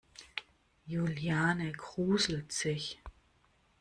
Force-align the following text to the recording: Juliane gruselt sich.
Juliane 0.87 1.73
gruselt 1.73 2.51
sich. 2.51 2.99